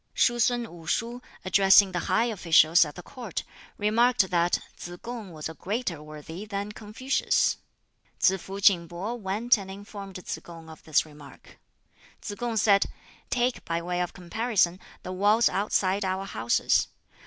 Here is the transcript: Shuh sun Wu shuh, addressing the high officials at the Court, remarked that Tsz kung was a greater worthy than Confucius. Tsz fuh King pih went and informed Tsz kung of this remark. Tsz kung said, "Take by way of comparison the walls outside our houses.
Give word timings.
Shuh 0.15 0.39
sun 0.39 0.63
Wu 0.63 0.87
shuh, 0.87 1.19
addressing 1.45 1.91
the 1.91 1.99
high 2.09 2.25
officials 2.25 2.85
at 2.85 2.95
the 2.95 3.03
Court, 3.03 3.43
remarked 3.77 4.31
that 4.31 4.57
Tsz 4.75 4.97
kung 4.99 5.31
was 5.31 5.47
a 5.47 5.53
greater 5.53 6.01
worthy 6.01 6.43
than 6.43 6.71
Confucius. 6.71 7.57
Tsz 8.19 8.41
fuh 8.41 8.59
King 8.59 8.87
pih 8.89 9.19
went 9.19 9.59
and 9.59 9.69
informed 9.69 10.15
Tsz 10.15 10.39
kung 10.43 10.71
of 10.71 10.81
this 10.85 11.05
remark. 11.05 11.59
Tsz 12.19 12.33
kung 12.33 12.57
said, 12.57 12.87
"Take 13.29 13.63
by 13.63 13.79
way 13.79 14.01
of 14.01 14.11
comparison 14.13 14.79
the 15.03 15.11
walls 15.13 15.47
outside 15.47 16.03
our 16.03 16.25
houses. 16.25 16.87